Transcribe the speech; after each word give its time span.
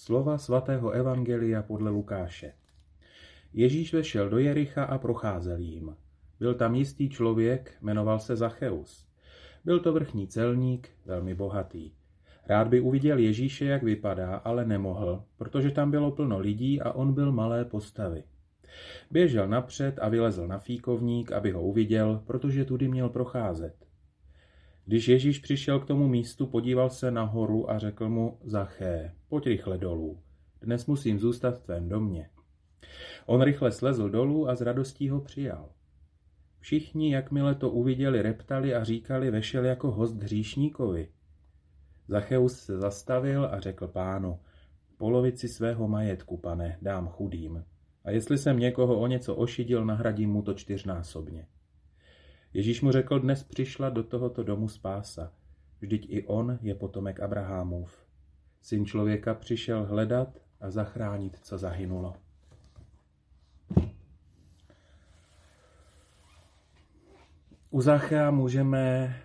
Slova 0.00 0.38
svatého 0.38 0.90
Evangelia 0.90 1.62
podle 1.62 1.90
Lukáše. 1.90 2.52
Ježíš 3.52 3.92
vešel 3.92 4.28
do 4.28 4.38
Jericha 4.38 4.84
a 4.84 4.98
procházel 4.98 5.58
jím. 5.58 5.96
Byl 6.38 6.54
tam 6.54 6.74
jistý 6.74 7.08
člověk, 7.08 7.74
jmenoval 7.82 8.18
se 8.18 8.36
Zacheus. 8.36 9.06
Byl 9.64 9.80
to 9.80 9.92
vrchní 9.92 10.26
celník, 10.26 10.88
velmi 11.06 11.34
bohatý. 11.34 11.92
Rád 12.46 12.68
by 12.68 12.80
uviděl 12.80 13.18
Ježíše, 13.18 13.64
jak 13.64 13.82
vypadá, 13.82 14.36
ale 14.36 14.64
nemohl, 14.64 15.24
protože 15.36 15.70
tam 15.70 15.90
bylo 15.90 16.10
plno 16.10 16.38
lidí 16.38 16.80
a 16.80 16.92
on 16.92 17.12
byl 17.12 17.32
malé 17.32 17.64
postavy. 17.64 18.24
Běžel 19.10 19.48
napřed 19.48 19.98
a 19.98 20.08
vylezl 20.08 20.46
na 20.46 20.58
fíkovník, 20.58 21.32
aby 21.32 21.50
ho 21.50 21.62
uviděl, 21.62 22.22
protože 22.26 22.64
tudy 22.64 22.88
měl 22.88 23.08
procházet. 23.08 23.89
Když 24.84 25.08
Ježíš 25.08 25.38
přišel 25.38 25.80
k 25.80 25.86
tomu 25.86 26.08
místu, 26.08 26.46
podíval 26.46 26.90
se 26.90 27.10
nahoru 27.10 27.70
a 27.70 27.78
řekl 27.78 28.08
mu, 28.08 28.38
Zaché, 28.44 29.14
pojď 29.28 29.46
rychle 29.46 29.78
dolů. 29.78 30.18
Dnes 30.62 30.86
musím 30.86 31.18
zůstat 31.18 31.58
v 31.58 31.62
tvém 31.62 31.88
domě. 31.88 32.30
On 33.26 33.42
rychle 33.42 33.72
slezl 33.72 34.08
dolů 34.08 34.48
a 34.48 34.56
s 34.56 34.60
radostí 34.60 35.08
ho 35.08 35.20
přijal. 35.20 35.68
Všichni, 36.60 37.12
jakmile 37.12 37.54
to 37.54 37.70
uviděli, 37.70 38.22
reptali 38.22 38.74
a 38.74 38.84
říkali, 38.84 39.30
vešel 39.30 39.64
jako 39.64 39.90
host 39.90 40.16
hříšníkovi. 40.16 41.08
Zacheus 42.08 42.58
se 42.58 42.78
zastavil 42.78 43.44
a 43.44 43.60
řekl 43.60 43.86
pánu, 43.86 44.38
polovici 44.96 45.48
svého 45.48 45.88
majetku, 45.88 46.36
pane, 46.36 46.78
dám 46.82 47.08
chudým. 47.08 47.64
A 48.04 48.10
jestli 48.10 48.38
jsem 48.38 48.58
někoho 48.58 49.00
o 49.00 49.06
něco 49.06 49.34
ošidil, 49.34 49.84
nahradím 49.84 50.30
mu 50.30 50.42
to 50.42 50.54
čtyřnásobně. 50.54 51.46
Ježíš 52.52 52.80
mu 52.80 52.92
řekl, 52.92 53.18
dnes 53.18 53.42
přišla 53.42 53.90
do 53.90 54.02
tohoto 54.02 54.42
domu 54.42 54.68
spása. 54.68 55.32
Vždyť 55.80 56.06
i 56.08 56.26
on 56.26 56.58
je 56.62 56.74
potomek 56.74 57.20
Abrahamův. 57.20 58.06
Syn 58.62 58.86
člověka 58.86 59.34
přišel 59.34 59.84
hledat 59.84 60.38
a 60.60 60.70
zachránit, 60.70 61.38
co 61.42 61.58
zahynulo. 61.58 62.16
U 67.70 67.80
Zachea 67.80 68.30
můžeme 68.30 69.16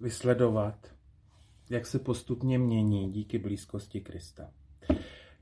vysledovat, 0.00 0.94
jak 1.70 1.86
se 1.86 1.98
postupně 1.98 2.58
mění 2.58 3.12
díky 3.12 3.38
blízkosti 3.38 4.00
Krista. 4.00 4.50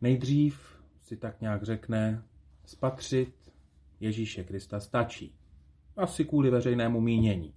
Nejdřív 0.01 0.83
si 1.03 1.17
tak 1.17 1.41
nějak 1.41 1.63
řekne, 1.63 2.23
spatřit 2.65 3.53
Ježíše 4.01 4.45
Krista 4.45 4.81
stačí. 4.81 5.40
Asi 5.97 6.25
kvůli 6.25 6.51
veřejnému 6.51 7.01
mínění. 7.01 7.55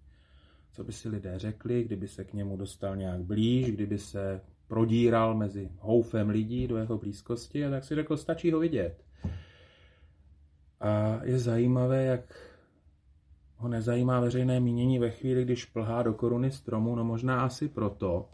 Co 0.71 0.83
by 0.83 0.91
si 0.91 1.09
lidé 1.09 1.39
řekli, 1.39 1.83
kdyby 1.83 2.07
se 2.07 2.23
k 2.23 2.33
němu 2.33 2.57
dostal 2.57 2.95
nějak 2.95 3.21
blíž, 3.21 3.71
kdyby 3.71 3.97
se 3.97 4.41
prodíral 4.67 5.35
mezi 5.35 5.69
houfem 5.79 6.29
lidí 6.29 6.67
do 6.67 6.77
jeho 6.77 6.97
blízkosti 6.97 7.65
a 7.65 7.69
tak 7.69 7.83
si 7.83 7.95
řekl, 7.95 8.17
stačí 8.17 8.51
ho 8.51 8.59
vidět. 8.59 9.03
A 10.79 11.19
je 11.23 11.39
zajímavé, 11.39 12.03
jak 12.03 12.53
ho 13.57 13.69
nezajímá 13.69 14.19
veřejné 14.19 14.59
mínění 14.59 14.99
ve 14.99 15.09
chvíli, 15.09 15.45
když 15.45 15.65
plhá 15.65 16.03
do 16.03 16.13
koruny 16.13 16.51
stromu, 16.51 16.95
no 16.95 17.03
možná 17.03 17.41
asi 17.41 17.69
proto, 17.69 18.29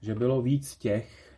že 0.00 0.14
bylo 0.14 0.42
víc 0.42 0.76
těch, 0.76 1.36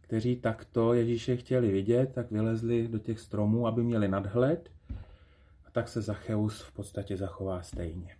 kteří 0.00 0.36
takto 0.36 0.94
Ježíše 0.94 1.36
chtěli 1.36 1.72
vidět, 1.72 2.12
tak 2.14 2.30
vylezli 2.30 2.88
do 2.88 2.98
těch 2.98 3.20
stromů, 3.20 3.66
aby 3.66 3.82
měli 3.82 4.08
nadhled 4.08 4.70
tak 5.78 5.88
se 5.88 6.02
Zacheus 6.02 6.62
v 6.62 6.72
podstatě 6.72 7.16
zachová 7.16 7.62
stejně. 7.62 8.16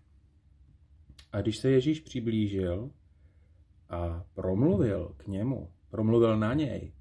A 1.32 1.40
když 1.40 1.58
se 1.58 1.70
Ježíš 1.70 2.00
přiblížil 2.00 2.90
a 3.88 4.24
promluvil 4.34 5.14
k 5.16 5.26
němu, 5.26 5.70
promluvil 5.90 6.38
na 6.38 6.54
něj, 6.54 6.92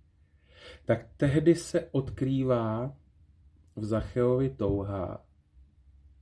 tak 0.85 1.07
tehdy 1.17 1.55
se 1.55 1.89
odkrývá 1.91 2.95
v 3.75 3.85
Zacheovi 3.85 4.49
touha 4.49 5.25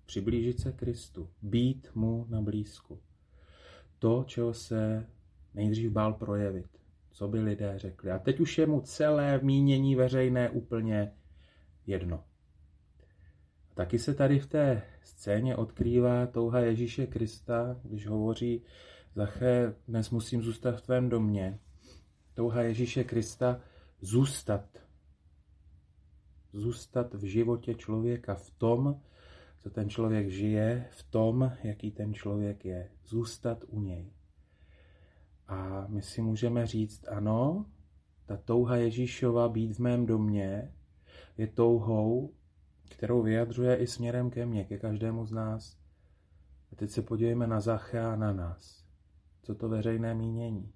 přiblížit 0.05 0.59
se 0.59 0.71
Kristu, 0.71 1.29
být 1.41 1.91
mu 1.95 2.25
na 2.29 2.41
blízku. 2.41 2.99
To, 3.99 4.23
čeho 4.27 4.53
se 4.53 5.07
nejdřív 5.53 5.91
bál 5.91 6.13
projevit, 6.13 6.69
co 7.11 7.27
by 7.27 7.39
lidé 7.39 7.73
řekli. 7.75 8.11
A 8.11 8.19
teď 8.19 8.39
už 8.39 8.57
je 8.57 8.65
mu 8.65 8.81
celé 8.81 9.39
mínění 9.43 9.95
veřejné 9.95 10.49
úplně 10.49 11.11
jedno. 11.87 12.23
Taky 13.75 13.99
se 13.99 14.13
tady 14.13 14.39
v 14.39 14.47
té 14.47 14.81
scéně 15.01 15.55
odkrývá 15.55 16.27
touha 16.27 16.59
Ježíše 16.59 17.07
Krista, 17.07 17.79
když 17.83 18.07
hovoří, 18.07 18.61
Zaché, 19.15 19.73
dnes 19.87 20.09
musím 20.09 20.41
zůstat 20.41 20.77
v 20.77 20.81
tvém 20.81 21.09
domě. 21.09 21.59
Touha 22.33 22.61
Ježíše 22.61 23.03
Krista 23.03 23.61
zůstat. 24.01 24.65
Zůstat 26.53 27.13
v 27.13 27.23
životě 27.23 27.75
člověka 27.75 28.35
v 28.35 28.49
tom, 28.49 29.01
co 29.59 29.69
ten 29.69 29.89
člověk 29.89 30.29
žije, 30.29 30.89
v 30.91 31.03
tom, 31.03 31.51
jaký 31.63 31.91
ten 31.91 32.13
člověk 32.13 32.65
je. 32.65 32.89
Zůstat 33.05 33.63
u 33.67 33.81
něj. 33.81 34.11
A 35.47 35.85
my 35.87 36.01
si 36.01 36.21
můžeme 36.21 36.67
říct, 36.67 37.07
ano, 37.07 37.65
ta 38.25 38.37
touha 38.37 38.75
Ježíšova 38.75 39.49
být 39.49 39.73
v 39.73 39.79
mém 39.79 40.05
domě 40.05 40.73
je 41.37 41.47
touhou, 41.47 42.33
kterou 42.89 43.21
vyjadřuje 43.21 43.75
i 43.75 43.87
směrem 43.87 44.29
ke 44.29 44.45
mně, 44.45 44.65
ke 44.65 44.77
každému 44.77 45.25
z 45.25 45.31
nás. 45.31 45.77
A 46.71 46.75
teď 46.75 46.89
se 46.89 47.01
podívejme 47.01 47.47
na 47.47 47.59
Zache 47.59 47.99
a 47.99 48.15
na 48.15 48.33
nás. 48.33 48.85
Co 49.43 49.55
to 49.55 49.69
veřejné 49.69 50.13
mínění? 50.13 50.71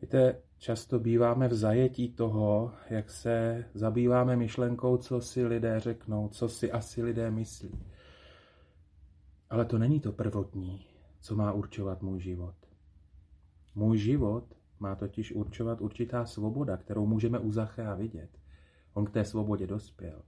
Víte, 0.00 0.36
často 0.58 0.98
býváme 0.98 1.48
v 1.48 1.54
zajetí 1.54 2.12
toho, 2.12 2.72
jak 2.90 3.10
se 3.10 3.64
zabýváme 3.74 4.36
myšlenkou, 4.36 4.96
co 4.96 5.20
si 5.20 5.46
lidé 5.46 5.80
řeknou, 5.80 6.28
co 6.28 6.48
si 6.48 6.72
asi 6.72 7.02
lidé 7.02 7.30
myslí. 7.30 7.84
Ale 9.50 9.64
to 9.64 9.78
není 9.78 10.00
to 10.00 10.12
prvotní, 10.12 10.86
co 11.20 11.36
má 11.36 11.52
určovat 11.52 12.02
můj 12.02 12.20
život. 12.20 12.54
Můj 13.74 13.98
život 13.98 14.44
má 14.80 14.94
totiž 14.94 15.32
určovat 15.32 15.80
určitá 15.80 16.26
svoboda, 16.26 16.76
kterou 16.76 17.06
můžeme 17.06 17.38
u 17.38 17.52
Zachea 17.52 17.94
vidět. 17.94 18.30
On 18.94 19.04
k 19.04 19.10
té 19.10 19.24
svobodě 19.24 19.66
dospěl. 19.66 20.22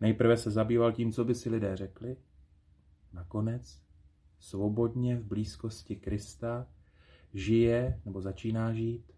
Nejprve 0.00 0.36
se 0.36 0.50
zabýval 0.50 0.92
tím, 0.92 1.12
co 1.12 1.24
by 1.24 1.34
si 1.34 1.50
lidé 1.50 1.76
řekli. 1.76 2.16
Nakonec 3.12 3.82
svobodně 4.38 5.16
v 5.16 5.24
blízkosti 5.24 5.96
Krista 5.96 6.66
žije 7.34 8.00
nebo 8.04 8.20
začíná 8.20 8.72
žít 8.72 9.12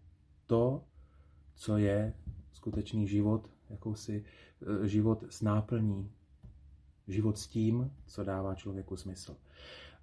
to, 0.45 0.83
co 1.55 1.77
je 1.77 2.13
skutečný 2.51 3.07
život, 3.07 3.49
jakousi 3.69 4.23
eh, 4.83 4.87
život 4.87 5.23
s 5.29 5.41
náplní, 5.41 6.11
život 7.07 7.37
s 7.37 7.47
tím, 7.47 7.91
co 8.05 8.23
dává 8.23 8.55
člověku 8.55 8.95
smysl. 8.95 9.35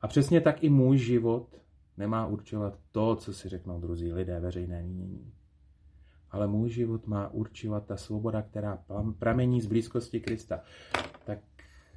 A 0.01 0.09
přesně 0.09 0.41
tak 0.41 0.65
i 0.65 0.69
můj 0.69 0.99
život 0.99 1.61
nemá 1.97 2.27
určovat 2.27 2.79
to, 2.93 3.17
co 3.17 3.33
si 3.33 3.49
řeknou 3.49 3.81
druzí 3.81 4.13
lidé, 4.13 4.41
veřejné. 4.41 4.85
Ale 6.37 6.47
můj 6.47 6.71
život 6.71 7.07
má 7.07 7.29
určovat 7.29 7.87
ta 7.87 7.97
svoboda, 7.97 8.43
která 8.43 8.85
pramení 9.19 9.61
z 9.61 9.67
blízkosti 9.67 10.21
Krista. 10.21 10.61
Tak 11.25 11.39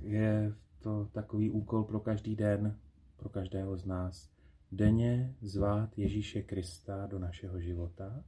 je 0.01 0.53
to 0.79 1.09
takový 1.11 1.51
úkol 1.51 1.83
pro 1.83 1.99
každý 1.99 2.35
den, 2.35 2.77
pro 3.17 3.29
každého 3.29 3.77
z 3.77 3.85
nás. 3.85 4.29
Denně 4.71 5.35
zvát 5.41 5.97
Ježíše 5.97 6.41
Krista 6.41 7.07
do 7.07 7.19
našeho 7.19 7.59
života 7.59 8.23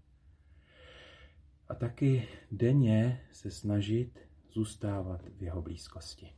a 1.69 1.75
taky 1.75 2.27
denně 2.51 3.21
se 3.31 3.51
snažit 3.51 4.19
zůstávat 4.51 5.21
v 5.37 5.43
jeho 5.43 5.61
blízkosti. 5.61 6.31